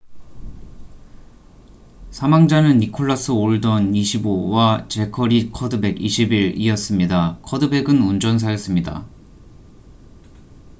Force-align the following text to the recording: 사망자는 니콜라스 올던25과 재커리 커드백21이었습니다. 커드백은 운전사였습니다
사망자는 2.09 2.79
니콜라스 2.79 3.33
올던25과 3.33 4.89
재커리 4.89 5.51
커드백21이었습니다. 5.51 7.39
커드백은 7.43 8.01
운전사였습니다 8.01 9.05